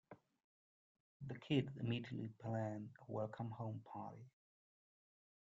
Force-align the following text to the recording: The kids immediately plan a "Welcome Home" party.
The 1.27 1.37
kids 1.37 1.77
immediately 1.77 2.29
plan 2.41 2.89
a 3.03 3.05
"Welcome 3.07 3.51
Home" 3.51 3.83
party. 3.85 4.31